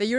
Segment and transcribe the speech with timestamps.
[0.00, 0.16] Die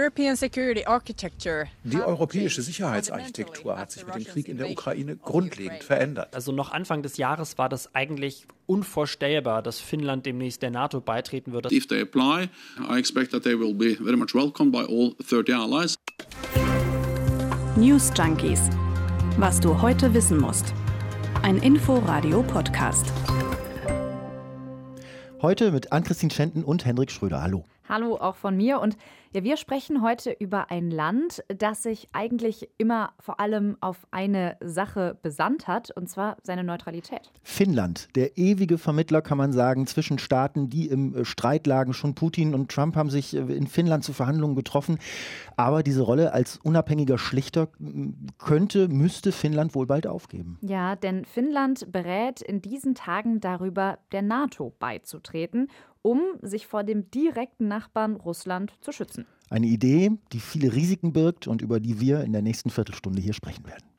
[2.00, 6.35] europäische Sicherheitsarchitektur hat sich mit dem Krieg in der Ukraine grundlegend verändert.
[6.35, 11.52] Also noch Anfang des Jahres war das eigentlich unvorstellbar, dass Finnland demnächst der NATO beitreten
[11.52, 11.73] würde.
[11.73, 12.49] If they apply,
[12.88, 15.96] I expect that they will be very much welcomed by all 30 allies.
[17.75, 18.70] News Junkies.
[19.38, 20.75] Was du heute wissen musst.
[21.41, 23.11] Ein Info-Radio-Podcast.
[25.41, 27.41] Heute mit Ann-Christine Schenten und Hendrik Schröder.
[27.41, 27.66] Hallo.
[27.91, 28.79] Hallo auch von mir.
[28.79, 28.95] Und
[29.33, 34.55] ja, wir sprechen heute über ein Land, das sich eigentlich immer vor allem auf eine
[34.61, 37.31] Sache besandt hat, und zwar seine Neutralität.
[37.43, 41.93] Finnland, der ewige Vermittler, kann man sagen, zwischen Staaten, die im äh, Streit lagen.
[41.93, 44.97] Schon Putin und Trump haben sich äh, in Finnland zu Verhandlungen getroffen.
[45.58, 47.67] Aber diese Rolle als unabhängiger Schlichter
[48.38, 50.58] könnte, müsste Finnland wohl bald aufgeben.
[50.61, 55.67] Ja, denn Finnland berät in diesen Tagen darüber, der NATO beizutreten
[56.01, 59.25] um sich vor dem direkten Nachbarn Russland zu schützen.
[59.49, 63.33] Eine Idee, die viele Risiken birgt und über die wir in der nächsten Viertelstunde hier
[63.33, 63.91] sprechen werden.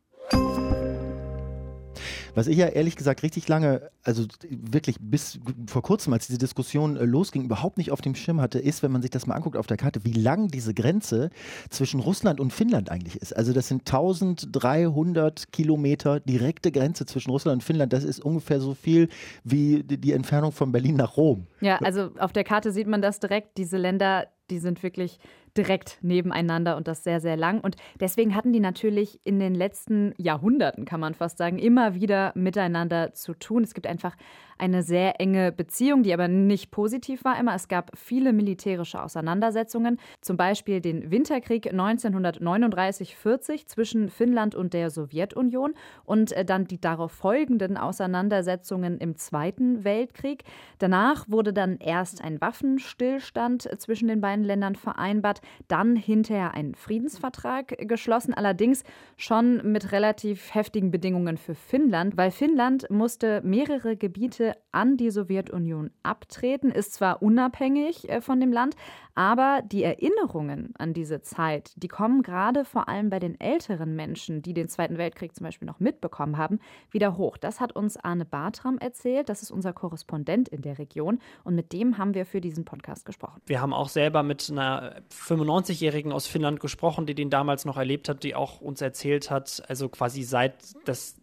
[2.34, 6.96] Was ich ja ehrlich gesagt richtig lange, also wirklich bis vor kurzem, als diese Diskussion
[6.96, 9.56] äh, losging, überhaupt nicht auf dem Schirm hatte, ist, wenn man sich das mal anguckt
[9.56, 11.28] auf der Karte, wie lang diese Grenze
[11.68, 13.36] zwischen Russland und Finnland eigentlich ist.
[13.36, 17.92] Also das sind 1300 Kilometer direkte Grenze zwischen Russland und Finnland.
[17.92, 19.08] Das ist ungefähr so viel
[19.44, 21.46] wie die Entfernung von Berlin nach Rom.
[21.60, 23.58] Ja, also auf der Karte sieht man das direkt.
[23.58, 25.18] Diese Länder, die sind wirklich
[25.56, 27.60] direkt nebeneinander und das sehr, sehr lang.
[27.60, 32.32] Und deswegen hatten die natürlich in den letzten Jahrhunderten, kann man fast sagen, immer wieder
[32.34, 33.62] miteinander zu tun.
[33.62, 34.16] Es gibt einfach
[34.62, 37.54] eine sehr enge Beziehung, die aber nicht positiv war immer.
[37.54, 45.74] Es gab viele militärische Auseinandersetzungen, zum Beispiel den Winterkrieg 1939-40 zwischen Finnland und der Sowjetunion
[46.04, 50.44] und äh, dann die darauf folgenden Auseinandersetzungen im Zweiten Weltkrieg.
[50.78, 57.76] Danach wurde dann erst ein Waffenstillstand zwischen den beiden Ländern vereinbart, dann hinterher ein Friedensvertrag
[57.88, 58.84] geschlossen, allerdings
[59.16, 65.90] schon mit relativ heftigen Bedingungen für Finnland, weil Finnland musste mehrere Gebiete an die Sowjetunion
[66.02, 68.74] abtreten, ist zwar unabhängig äh, von dem Land,
[69.14, 74.42] aber die Erinnerungen an diese Zeit, die kommen gerade vor allem bei den älteren Menschen,
[74.42, 77.36] die den Zweiten Weltkrieg zum Beispiel noch mitbekommen haben, wieder hoch.
[77.36, 79.28] Das hat uns Arne Bartram erzählt.
[79.28, 83.04] Das ist unser Korrespondent in der Region und mit dem haben wir für diesen Podcast
[83.04, 83.42] gesprochen.
[83.46, 88.08] Wir haben auch selber mit einer 95-Jährigen aus Finnland gesprochen, die den damals noch erlebt
[88.08, 90.54] hat, die auch uns erzählt hat, also quasi seit
[90.84, 91.16] das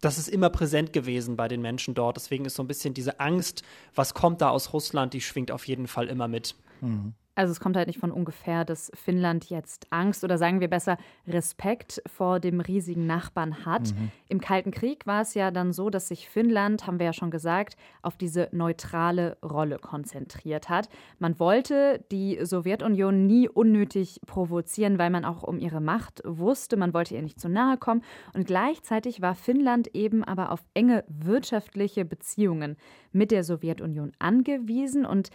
[0.00, 2.16] das ist immer präsent gewesen bei den Menschen dort.
[2.16, 3.62] Deswegen ist so ein bisschen diese Angst,
[3.94, 6.54] was kommt da aus Russland, die schwingt auf jeden Fall immer mit.
[6.80, 7.12] Mhm.
[7.40, 10.98] Also es kommt halt nicht von ungefähr, dass Finnland jetzt Angst oder sagen wir besser
[11.26, 13.94] Respekt vor dem riesigen Nachbarn hat.
[13.94, 14.10] Mhm.
[14.28, 17.30] Im Kalten Krieg war es ja dann so, dass sich Finnland, haben wir ja schon
[17.30, 20.90] gesagt, auf diese neutrale Rolle konzentriert hat.
[21.18, 26.76] Man wollte die Sowjetunion nie unnötig provozieren, weil man auch um ihre Macht wusste.
[26.76, 28.02] Man wollte ihr nicht zu nahe kommen.
[28.34, 32.76] Und gleichzeitig war Finnland eben aber auf enge wirtschaftliche Beziehungen
[33.12, 35.30] mit der Sowjetunion angewiesen und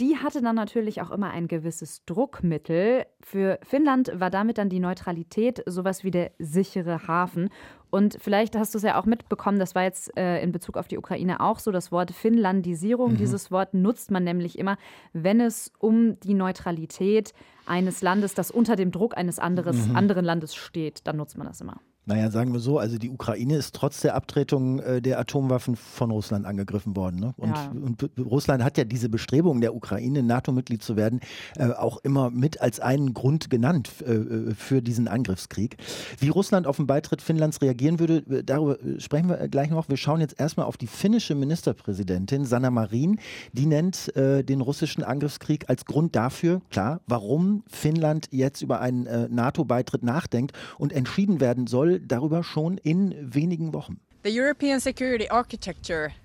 [0.00, 3.06] die hatte dann natürlich auch immer ein gewisses Druckmittel.
[3.20, 7.50] Für Finnland war damit dann die Neutralität sowas wie der sichere Hafen.
[7.90, 10.88] Und vielleicht hast du es ja auch mitbekommen, das war jetzt äh, in Bezug auf
[10.88, 13.12] die Ukraine auch so, das Wort Finnlandisierung.
[13.12, 13.16] Mhm.
[13.18, 14.78] Dieses Wort nutzt man nämlich immer,
[15.12, 17.32] wenn es um die Neutralität
[17.66, 19.94] eines Landes, das unter dem Druck eines anderes, mhm.
[19.94, 21.80] anderen Landes steht, dann nutzt man das immer.
[22.06, 26.10] Naja, sagen wir so, also die Ukraine ist trotz der Abtretung äh, der Atomwaffen von
[26.10, 27.18] Russland angegriffen worden.
[27.18, 27.34] Ne?
[27.38, 27.72] Und, ja.
[27.72, 31.20] und, Russland hat ja diese Bestrebungen der Ukraine, NATO-Mitglied zu werden,
[31.56, 35.78] äh, auch immer mit als einen Grund genannt äh, äh für diesen Angriffskrieg.
[36.18, 39.88] Wie Russland auf den Beitritt Finnlands reagieren würde, äh, darüber äh, sprechen wir gleich noch.
[39.88, 43.18] Wir schauen jetzt erstmal auf die finnische Ministerpräsidentin Sanna Marin.
[43.52, 50.02] Die nennt den russischen Angriffskrieg als Grund dafür, klar, warum Finnland jetzt über einen NATO-Beitritt
[50.02, 54.00] nachdenkt und entschieden werden soll, darüber schon in wenigen Wochen.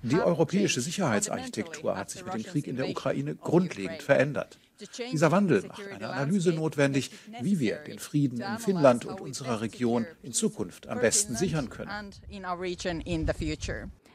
[0.04, 4.58] Die europäische Sicherheitsarchitektur hat sich mit dem Krieg in der Ukraine grundlegend verändert.
[5.12, 10.06] Dieser Wandel macht eine Analyse notwendig, wie wir den Frieden in Finnland und unserer Region
[10.24, 12.14] in Zukunft am besten sichern können.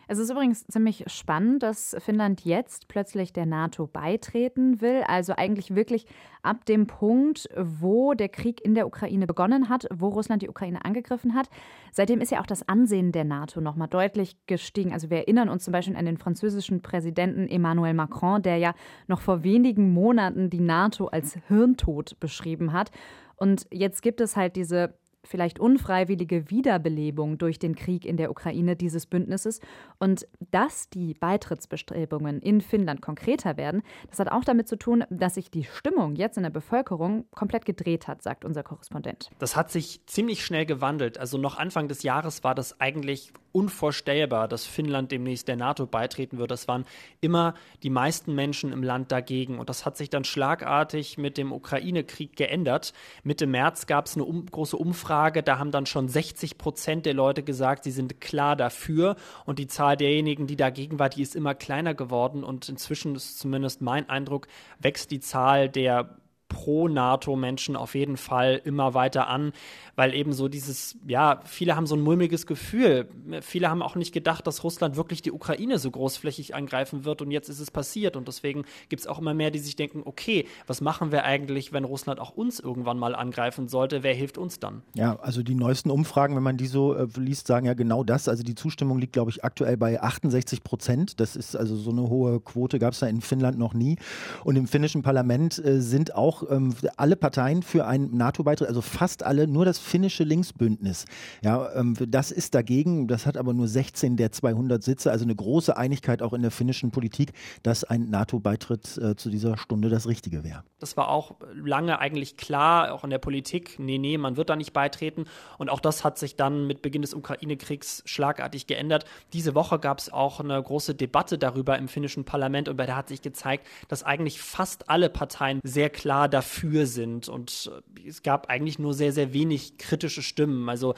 [0.08, 5.02] Es ist übrigens ziemlich spannend, dass Finnland jetzt plötzlich der NATO beitreten will.
[5.06, 6.06] Also eigentlich wirklich
[6.42, 10.84] ab dem Punkt, wo der Krieg in der Ukraine begonnen hat, wo Russland die Ukraine
[10.84, 11.48] angegriffen hat.
[11.92, 14.92] Seitdem ist ja auch das Ansehen der NATO nochmal deutlich gestiegen.
[14.92, 18.74] Also wir erinnern uns zum Beispiel an den französischen Präsidenten Emmanuel Macron, der ja
[19.06, 22.90] noch vor wenigen Monaten die NATO als Hirntod beschrieben hat.
[23.36, 24.94] Und jetzt gibt es halt diese
[25.24, 29.60] vielleicht unfreiwillige Wiederbelebung durch den Krieg in der Ukraine dieses Bündnisses.
[29.98, 35.34] Und dass die Beitrittsbestrebungen in Finnland konkreter werden, das hat auch damit zu tun, dass
[35.34, 39.30] sich die Stimmung jetzt in der Bevölkerung komplett gedreht hat, sagt unser Korrespondent.
[39.38, 41.18] Das hat sich ziemlich schnell gewandelt.
[41.18, 46.38] Also noch Anfang des Jahres war das eigentlich unvorstellbar, dass Finnland demnächst der NATO beitreten
[46.38, 46.50] wird.
[46.50, 46.84] Das waren
[47.20, 47.54] immer
[47.84, 49.60] die meisten Menschen im Land dagegen.
[49.60, 52.92] Und das hat sich dann schlagartig mit dem Ukraine-Krieg geändert.
[53.22, 55.44] Mitte März gab es eine um, große Umfrage.
[55.44, 59.14] Da haben dann schon 60 Prozent der Leute gesagt, sie sind klar dafür.
[59.46, 62.42] Und die Zahl derjenigen, die dagegen war, die ist immer kleiner geworden.
[62.42, 64.48] Und inzwischen ist zumindest mein Eindruck,
[64.80, 66.18] wächst die Zahl der
[66.48, 69.52] Pro-NATO-Menschen auf jeden Fall immer weiter an,
[69.96, 73.08] weil eben so dieses, ja, viele haben so ein mulmiges Gefühl.
[73.40, 77.30] Viele haben auch nicht gedacht, dass Russland wirklich die Ukraine so großflächig angreifen wird und
[77.30, 80.46] jetzt ist es passiert und deswegen gibt es auch immer mehr, die sich denken, okay,
[80.66, 84.02] was machen wir eigentlich, wenn Russland auch uns irgendwann mal angreifen sollte?
[84.02, 84.82] Wer hilft uns dann?
[84.94, 88.28] Ja, also die neuesten Umfragen, wenn man die so äh, liest, sagen ja genau das.
[88.28, 91.20] Also die Zustimmung liegt, glaube ich, aktuell bei 68 Prozent.
[91.20, 93.96] Das ist also so eine hohe Quote, gab es da in Finnland noch nie.
[94.44, 99.22] Und im finnischen Parlament äh, sind auch ähm, alle Parteien für einen NATO-Beitritt, also fast
[99.22, 101.04] alle, nur das finnische Linksbündnis.
[101.42, 105.34] Ja, ähm, das ist dagegen, das hat aber nur 16 der 200 Sitze, also eine
[105.34, 107.32] große Einigkeit auch in der finnischen Politik,
[107.62, 110.64] dass ein NATO-Beitritt äh, zu dieser Stunde das Richtige wäre.
[110.78, 114.56] Das war auch lange eigentlich klar, auch in der Politik, nee, nee, man wird da
[114.56, 115.24] nicht beitreten.
[115.58, 119.04] Und auch das hat sich dann mit Beginn des Ukraine-Kriegs schlagartig geändert.
[119.32, 122.96] Diese Woche gab es auch eine große Debatte darüber im finnischen Parlament und bei der
[122.96, 127.28] hat sich gezeigt, dass eigentlich fast alle Parteien sehr klar dafür sind.
[127.28, 130.68] Und äh, es gab eigentlich nur sehr, sehr wenig kritische Stimmen.
[130.68, 130.94] Also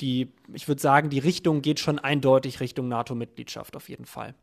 [0.00, 4.34] die, ich würde sagen, die Richtung geht schon eindeutig Richtung NATO-Mitgliedschaft auf jeden Fall.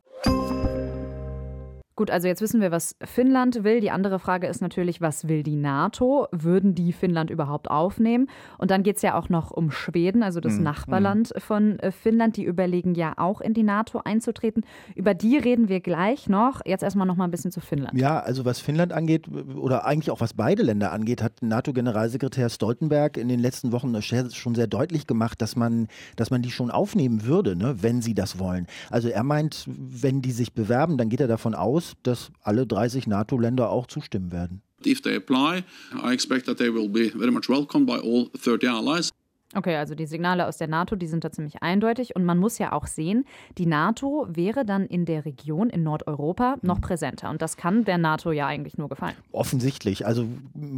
[2.02, 3.78] Gut, also jetzt wissen wir, was Finnland will.
[3.78, 6.26] Die andere Frage ist natürlich, was will die NATO?
[6.32, 8.26] Würden die Finnland überhaupt aufnehmen?
[8.58, 10.64] Und dann geht es ja auch noch um Schweden, also das mhm.
[10.64, 12.36] Nachbarland von äh, Finnland.
[12.36, 14.64] Die überlegen ja auch in die NATO einzutreten.
[14.96, 16.60] Über die reden wir gleich noch.
[16.66, 17.96] Jetzt erstmal noch mal ein bisschen zu Finnland.
[17.96, 23.16] Ja, also was Finnland angeht oder eigentlich auch was beide Länder angeht, hat NATO-Generalsekretär Stoltenberg
[23.16, 27.26] in den letzten Wochen schon sehr deutlich gemacht, dass man, dass man die schon aufnehmen
[27.26, 28.66] würde, ne, wenn sie das wollen.
[28.90, 33.06] Also er meint, wenn die sich bewerben, dann geht er davon aus, dass alle 30
[33.06, 34.62] NATO-Länder auch zustimmen werden.
[34.84, 35.64] If they apply,
[36.02, 39.10] I expect that they will be very much welcomed by all 30 allies.
[39.54, 42.16] Okay, also die Signale aus der NATO, die sind da ziemlich eindeutig.
[42.16, 43.24] Und man muss ja auch sehen,
[43.58, 46.82] die NATO wäre dann in der Region in Nordeuropa noch mhm.
[46.82, 47.30] präsenter.
[47.30, 49.14] Und das kann der NATO ja eigentlich nur gefallen.
[49.30, 50.06] Offensichtlich.
[50.06, 50.26] Also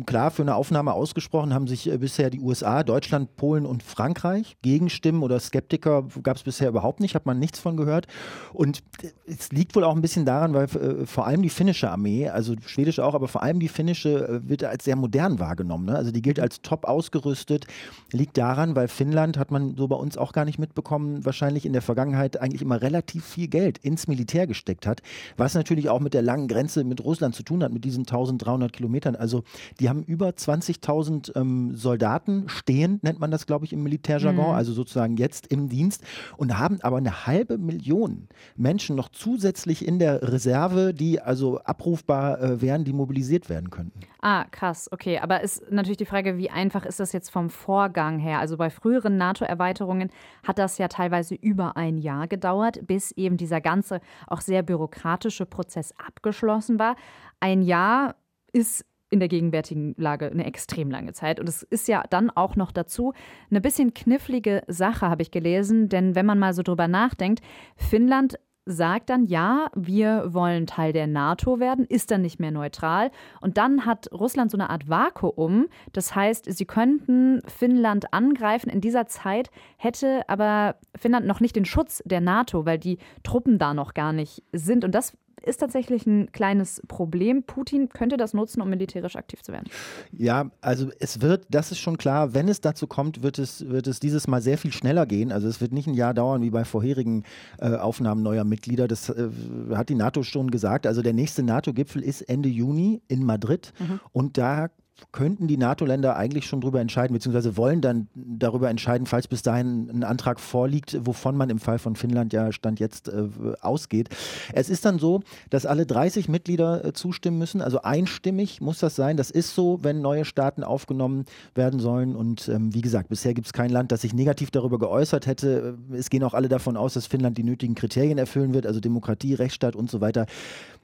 [0.06, 4.56] klar, für eine Aufnahme ausgesprochen haben sich äh, bisher die USA, Deutschland, Polen und Frankreich.
[4.62, 8.06] Gegenstimmen oder Skeptiker gab es bisher überhaupt nicht, hat man nichts von gehört.
[8.52, 8.82] Und
[9.26, 12.54] es liegt wohl auch ein bisschen daran, weil äh, vor allem die finnische Armee, also
[12.66, 15.86] schwedische auch, aber vor allem die finnische äh, wird als sehr modern wahrgenommen.
[15.86, 15.96] Ne?
[15.96, 17.66] Also die gilt als top ausgerüstet,
[18.12, 21.66] liegt daran, daran, weil Finnland hat man so bei uns auch gar nicht mitbekommen, wahrscheinlich
[21.66, 25.02] in der Vergangenheit eigentlich immer relativ viel Geld ins Militär gesteckt hat,
[25.36, 28.72] was natürlich auch mit der langen Grenze mit Russland zu tun hat, mit diesen 1300
[28.72, 29.16] Kilometern.
[29.16, 29.42] Also
[29.80, 34.54] die haben über 20.000 ähm, Soldaten stehen, nennt man das, glaube ich, im Militärjargon, mhm.
[34.54, 36.02] also sozusagen jetzt im Dienst
[36.36, 42.40] und haben aber eine halbe Million Menschen noch zusätzlich in der Reserve, die also abrufbar
[42.40, 44.00] äh, wären, die mobilisiert werden könnten.
[44.20, 45.18] Ah, krass, okay.
[45.18, 48.38] Aber ist natürlich die Frage, wie einfach ist das jetzt vom Vorgang her?
[48.38, 50.10] Also bei früheren NATO-Erweiterungen
[50.46, 55.46] hat das ja teilweise über ein Jahr gedauert, bis eben dieser ganze auch sehr bürokratische
[55.46, 56.96] Prozess abgeschlossen war.
[57.40, 58.16] Ein Jahr
[58.52, 61.38] ist in der gegenwärtigen Lage eine extrem lange Zeit.
[61.38, 63.12] Und es ist ja dann auch noch dazu
[63.48, 65.88] eine bisschen knifflige Sache, habe ich gelesen.
[65.88, 67.40] Denn wenn man mal so drüber nachdenkt,
[67.76, 73.10] Finnland sagt dann, ja, wir wollen Teil der NATO werden, ist dann nicht mehr neutral.
[73.40, 75.66] Und dann hat Russland so eine Art Vakuum.
[75.92, 78.70] Das heißt, sie könnten Finnland angreifen.
[78.70, 83.58] In dieser Zeit hätte aber Finnland noch nicht den Schutz der NATO, weil die Truppen
[83.58, 84.84] da noch gar nicht sind.
[84.84, 87.42] Und das ist tatsächlich ein kleines Problem.
[87.42, 89.66] Putin könnte das nutzen, um militärisch aktiv zu werden.
[90.12, 93.86] Ja, also es wird, das ist schon klar, wenn es dazu kommt, wird es, wird
[93.86, 95.32] es dieses Mal sehr viel schneller gehen.
[95.32, 97.24] Also es wird nicht ein Jahr dauern wie bei vorherigen
[97.58, 98.88] äh, Aufnahmen neuer Mitglieder.
[98.88, 99.28] Das äh,
[99.74, 100.86] hat die NATO schon gesagt.
[100.86, 104.00] Also der nächste NATO-Gipfel ist Ende Juni in Madrid mhm.
[104.12, 104.68] und da
[105.12, 109.90] könnten die NATO-Länder eigentlich schon darüber entscheiden, beziehungsweise wollen dann darüber entscheiden, falls bis dahin
[109.90, 113.28] ein Antrag vorliegt, wovon man im Fall von Finnland ja Stand jetzt äh,
[113.60, 114.08] ausgeht.
[114.52, 115.20] Es ist dann so,
[115.50, 119.16] dass alle 30 Mitglieder äh, zustimmen müssen, also einstimmig muss das sein.
[119.16, 121.24] Das ist so, wenn neue Staaten aufgenommen
[121.54, 122.14] werden sollen.
[122.14, 125.76] Und ähm, wie gesagt, bisher gibt es kein Land, das sich negativ darüber geäußert hätte.
[125.92, 129.34] Es gehen auch alle davon aus, dass Finnland die nötigen Kriterien erfüllen wird, also Demokratie,
[129.34, 130.26] Rechtsstaat und so weiter.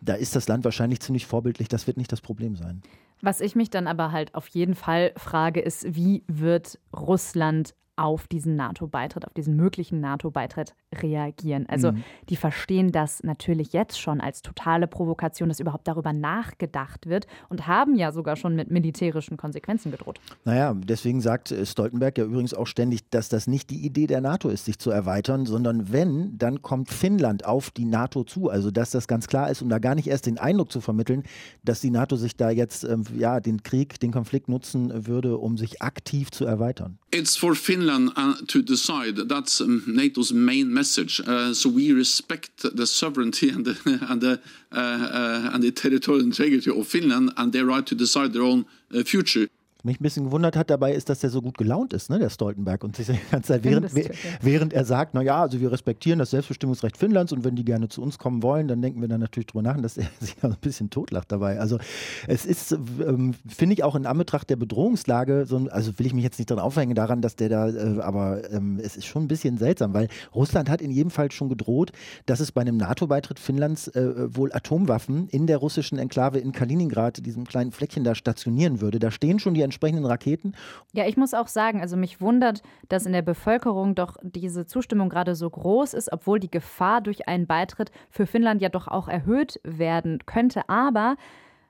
[0.00, 1.68] Da ist das Land wahrscheinlich ziemlich vorbildlich.
[1.68, 2.82] Das wird nicht das Problem sein.
[3.22, 8.26] Was ich mich dann aber halt auf jeden Fall frage, ist, wie wird Russland auf
[8.26, 11.66] diesen NATO-Beitritt, auf diesen möglichen NATO-Beitritt reagieren.
[11.68, 12.02] Also mhm.
[12.30, 17.66] die verstehen das natürlich jetzt schon als totale Provokation, dass überhaupt darüber nachgedacht wird und
[17.66, 20.18] haben ja sogar schon mit militärischen Konsequenzen gedroht.
[20.46, 24.22] Naja, deswegen sagt äh, Stoltenberg ja übrigens auch ständig, dass das nicht die Idee der
[24.22, 28.48] NATO ist, sich zu erweitern, sondern wenn, dann kommt Finnland auf die NATO zu.
[28.48, 31.22] Also dass das ganz klar ist, um da gar nicht erst den Eindruck zu vermitteln,
[31.62, 35.58] dass die NATO sich da jetzt ähm, ja, den Krieg, den Konflikt nutzen würde, um
[35.58, 36.98] sich aktiv zu erweitern.
[37.12, 39.16] It's for Finland uh, to decide.
[39.16, 41.20] That's um, NATO's main message.
[41.20, 43.76] Uh, so we respect the sovereignty and the,
[44.08, 44.40] and the,
[44.70, 48.64] uh, uh, and the territorial integrity of Finland and their right to decide their own
[48.94, 49.48] uh, future.
[49.84, 52.30] Mich ein bisschen gewundert hat dabei, ist, dass der so gut gelaunt ist, ne, der
[52.30, 52.84] Stoltenberg.
[52.84, 53.92] Und sich die ganze Zeit, während,
[54.40, 58.02] während er sagt, naja, also wir respektieren das Selbstbestimmungsrecht Finnlands und wenn die gerne zu
[58.02, 60.90] uns kommen wollen, dann denken wir dann natürlich drüber nach, dass er sich ein bisschen
[60.90, 61.58] totlacht dabei.
[61.58, 61.78] Also
[62.26, 66.24] es ist, ähm, finde ich auch in Anbetracht der Bedrohungslage, so, also will ich mich
[66.24, 69.28] jetzt nicht daran aufhängen daran, dass der da, äh, aber ähm, es ist schon ein
[69.28, 71.92] bisschen seltsam, weil Russland hat in jedem Fall schon gedroht,
[72.26, 77.24] dass es bei einem NATO-Beitritt Finnlands äh, wohl Atomwaffen in der russischen Enklave in Kaliningrad,
[77.24, 78.98] diesem kleinen Fleckchen da stationieren würde.
[78.98, 80.54] Da stehen schon die entsprechenden Raketen.
[80.92, 85.08] Ja, ich muss auch sagen, also mich wundert, dass in der Bevölkerung doch diese Zustimmung
[85.08, 89.08] gerade so groß ist, obwohl die Gefahr durch einen Beitritt für Finnland ja doch auch
[89.08, 90.68] erhöht werden könnte.
[90.68, 91.16] Aber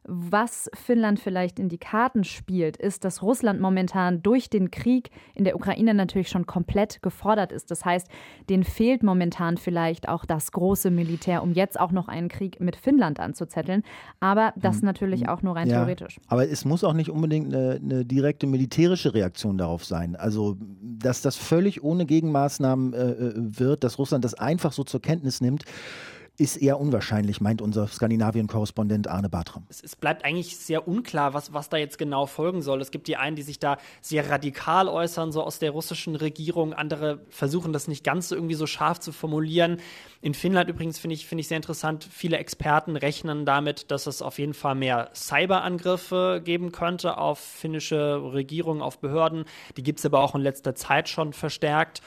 [0.04, 5.44] was Finnland vielleicht in die Karten spielt, ist, dass Russland momentan durch den Krieg in
[5.44, 7.70] der Ukraine natürlich schon komplett gefordert ist.
[7.70, 8.08] Das heißt,
[8.48, 12.76] denen fehlt momentan vielleicht auch das große Militär, um jetzt auch noch einen Krieg mit
[12.76, 13.82] Finnland anzuzetteln.
[14.20, 14.86] Aber das hm.
[14.86, 16.18] natürlich auch nur rein ja, theoretisch.
[16.28, 20.16] Aber es muss auch nicht unbedingt eine, eine, direkte militärische Reaktion darauf sein.
[20.16, 25.02] Also, dass das völlig ohne Gegenmaßnahmen äh, äh wird, dass Russland das einfach so zur
[25.02, 25.64] Kenntnis nimmt
[26.40, 29.66] ist eher unwahrscheinlich, meint unser Skandinavien-Korrespondent Arne Bartram.
[29.68, 32.80] Es, es, bleibt eigentlich sehr unklar, was, was da jetzt genau folgen soll.
[32.80, 36.72] Es gibt die einen, die sich da sehr radikal äußern, so aus der russischen Regierung.
[36.72, 39.80] Andere versuchen das nicht ganz irgendwie so scharf zu formulieren.
[40.22, 44.22] In Finnland übrigens finde ich, find ich sehr interessant, viele Experten rechnen damit, dass es
[44.22, 49.44] auf jeden Fall mehr Cyberangriffe geben könnte auf finnische Regierungen, auf Behörden.
[49.76, 52.00] Die gibt es aber auch in letzter Zeit schon verstärkt.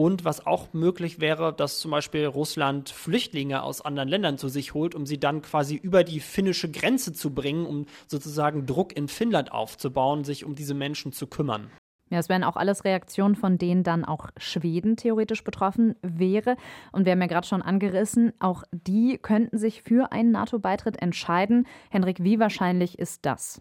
[0.00, 4.72] Und was auch möglich wäre, dass zum Beispiel Russland Flüchtlinge aus anderen Ländern zu sich
[4.72, 9.08] holt, um sie dann quasi über die finnische Grenze zu bringen, um sozusagen Druck in
[9.08, 11.70] Finnland aufzubauen, sich um diese Menschen zu kümmern.
[12.08, 16.56] Ja, es wären auch alles Reaktionen, von denen dann auch Schweden theoretisch betroffen wäre.
[16.92, 21.66] Und wir haben ja gerade schon angerissen, auch die könnten sich für einen NATO-Beitritt entscheiden.
[21.90, 23.60] Henrik, wie wahrscheinlich ist das?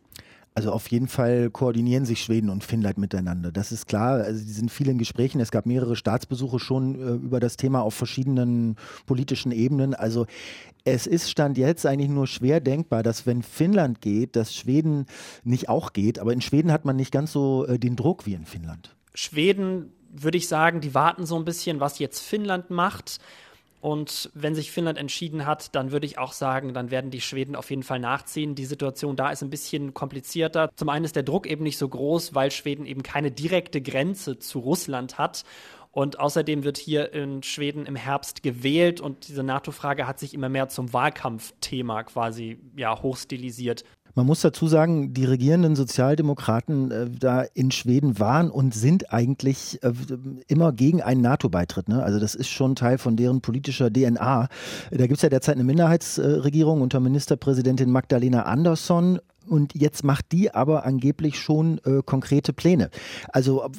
[0.59, 3.49] Also auf jeden Fall koordinieren sich Schweden und Finnland miteinander.
[3.49, 4.15] Das ist klar.
[4.15, 5.39] Also die sind viel in Gesprächen.
[5.39, 8.75] Es gab mehrere Staatsbesuche schon äh, über das Thema auf verschiedenen
[9.05, 9.93] politischen Ebenen.
[9.93, 10.25] Also
[10.83, 15.05] es ist Stand jetzt eigentlich nur schwer denkbar, dass wenn Finnland geht, dass Schweden
[15.45, 16.19] nicht auch geht.
[16.19, 18.97] Aber in Schweden hat man nicht ganz so äh, den Druck wie in Finnland.
[19.13, 23.19] Schweden würde ich sagen, die warten so ein bisschen, was jetzt Finnland macht.
[23.81, 27.55] Und wenn sich Finnland entschieden hat, dann würde ich auch sagen, dann werden die Schweden
[27.55, 28.55] auf jeden Fall nachziehen.
[28.55, 30.69] Die Situation da ist ein bisschen komplizierter.
[30.75, 34.37] Zum einen ist der Druck eben nicht so groß, weil Schweden eben keine direkte Grenze
[34.37, 35.45] zu Russland hat.
[35.91, 40.47] Und außerdem wird hier in Schweden im Herbst gewählt und diese NATO-Frage hat sich immer
[40.47, 43.83] mehr zum Wahlkampfthema quasi ja, hochstilisiert.
[44.15, 49.81] Man muss dazu sagen, die regierenden Sozialdemokraten äh, da in Schweden waren und sind eigentlich
[49.83, 49.93] äh,
[50.47, 51.89] immer gegen einen NATO-Beitritt.
[51.89, 52.03] Ne?
[52.03, 54.47] Also das ist schon Teil von deren politischer DNA.
[54.91, 59.19] Da gibt es ja derzeit eine Minderheitsregierung unter Ministerpräsidentin Magdalena Andersson
[59.49, 62.89] und jetzt macht die aber angeblich schon äh, konkrete Pläne.
[63.29, 63.69] Also äh,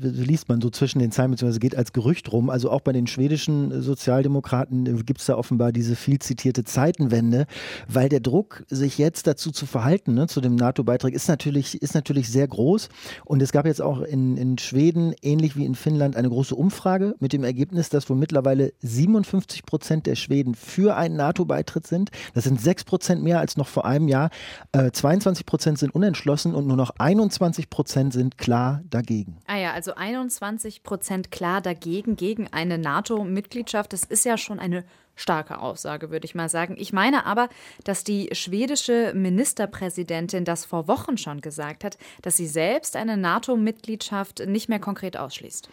[0.00, 2.50] liest man so zwischen den Zeilen, beziehungsweise geht als Gerücht rum.
[2.50, 7.46] Also auch bei den schwedischen Sozialdemokraten äh, gibt es da offenbar diese viel zitierte Zeitenwende,
[7.88, 11.94] weil der Druck, sich jetzt dazu zu verhalten, ne, zu dem NATO-Beitrag, ist natürlich, ist
[11.94, 12.88] natürlich sehr groß.
[13.24, 17.14] Und es gab jetzt auch in, in Schweden, ähnlich wie in Finnland, eine große Umfrage
[17.20, 22.10] mit dem Ergebnis, dass wohl mittlerweile 57 Prozent der Schweden für einen NATO-Beitritt sind.
[22.34, 24.30] Das sind sechs Prozent mehr als noch vor einem Jahr.
[24.72, 29.38] Äh, 22 Prozent sind unentschlossen und nur noch 21 Prozent sind klar dagegen.
[29.46, 33.94] Ah ja, also 21 Prozent klar dagegen, gegen eine NATO-Mitgliedschaft.
[33.94, 34.84] Das ist ja schon eine
[35.18, 36.76] starke Aussage, würde ich mal sagen.
[36.78, 37.48] Ich meine aber,
[37.84, 44.46] dass die schwedische Ministerpräsidentin das vor Wochen schon gesagt hat, dass sie selbst eine NATO-Mitgliedschaft
[44.46, 45.68] nicht mehr konkret ausschließt.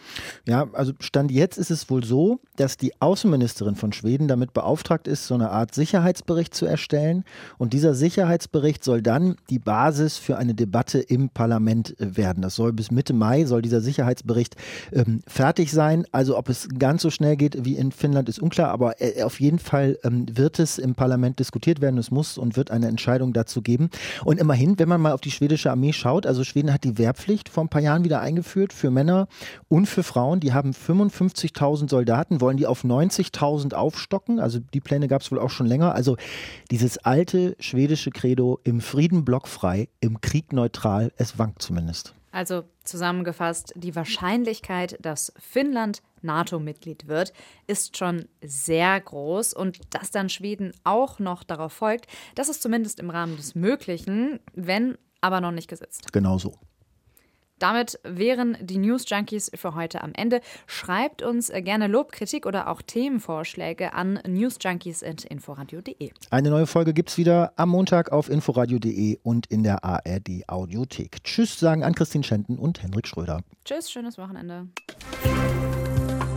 [0.45, 5.07] Ja, also Stand jetzt ist es wohl so, dass die Außenministerin von Schweden damit beauftragt
[5.07, 7.23] ist, so eine Art Sicherheitsbericht zu erstellen.
[7.57, 12.41] Und dieser Sicherheitsbericht soll dann die Basis für eine Debatte im Parlament werden.
[12.41, 14.55] Das soll bis Mitte Mai, soll dieser Sicherheitsbericht
[14.91, 16.05] ähm, fertig sein.
[16.11, 19.34] Also ob es ganz so schnell geht wie in Finnland, ist unklar, aber äh, auf
[19.35, 21.97] auf jeden Fall ähm, wird es im Parlament diskutiert werden.
[21.97, 23.89] Es muss und wird eine Entscheidung dazu geben.
[24.23, 27.49] Und immerhin, wenn man mal auf die schwedische Armee schaut, also Schweden hat die Wehrpflicht
[27.49, 29.27] vor ein paar Jahren wieder eingeführt für Männer
[29.67, 30.39] und für Frauen.
[30.39, 34.39] Die haben 55.000 Soldaten, wollen die auf 90.000 aufstocken.
[34.39, 35.93] Also die Pläne gab es wohl auch schon länger.
[35.93, 36.15] Also
[36.71, 42.15] dieses alte schwedische Credo im Frieden blockfrei, im Krieg neutral, es wankt zumindest.
[42.31, 47.33] Also zusammengefasst, die Wahrscheinlichkeit, dass Finnland NATO-Mitglied wird,
[47.67, 49.53] ist schon sehr groß.
[49.53, 54.39] Und dass dann Schweden auch noch darauf folgt, das ist zumindest im Rahmen des Möglichen,
[54.53, 56.11] wenn aber noch nicht gesetzt.
[56.11, 56.59] Genau so.
[57.59, 60.41] Damit wären die News Junkies für heute am Ende.
[60.67, 66.11] Schreibt uns gerne Lob, Kritik oder auch Themenvorschläge an newsjunkies.inforadio.de.
[66.31, 71.23] Eine neue Folge gibt es wieder am Montag auf inforadio.de und in der ARD Audiothek.
[71.23, 73.41] Tschüss sagen an Christine Schenten und Henrik Schröder.
[73.63, 74.67] Tschüss, schönes Wochenende.